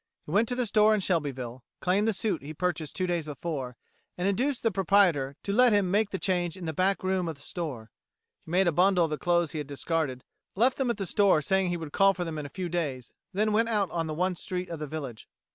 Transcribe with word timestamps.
He 0.25 0.31
went 0.31 0.47
to 0.47 0.55
the 0.55 0.65
store 0.65 0.95
in 0.95 0.99
Shelbyville, 0.99 1.63
claimed 1.79 2.07
the 2.07 2.13
suit 2.13 2.41
he 2.41 2.55
purchased 2.55 2.95
two 2.95 3.05
days 3.05 3.27
before, 3.27 3.77
and 4.17 4.27
induced 4.27 4.63
the 4.63 4.71
proprietor 4.71 5.35
to 5.43 5.53
let 5.53 5.73
him 5.73 5.91
make 5.91 6.09
the 6.09 6.17
change 6.17 6.57
in 6.57 6.65
the 6.65 6.73
back 6.73 7.03
room 7.03 7.27
of 7.27 7.35
the 7.35 7.41
store. 7.43 7.91
He 8.43 8.49
made 8.49 8.65
a 8.67 8.71
bundle 8.71 9.05
of 9.05 9.11
the 9.11 9.19
clothes 9.19 9.51
he 9.51 9.59
had 9.59 9.67
discarded, 9.67 10.23
left 10.55 10.79
them 10.79 10.89
at 10.89 10.97
the 10.97 11.05
store 11.05 11.39
saying 11.43 11.65
that 11.67 11.73
he 11.73 11.77
would 11.77 11.91
call 11.93 12.15
for 12.15 12.23
them 12.23 12.39
in 12.39 12.47
a 12.47 12.49
few 12.49 12.67
days, 12.67 13.13
then 13.31 13.53
went 13.53 13.69
out 13.69 13.91
on 13.91 14.07
the 14.07 14.15
one 14.15 14.35
street 14.35 14.69
of 14.71 14.79
the 14.79 14.87
village. 14.87 15.27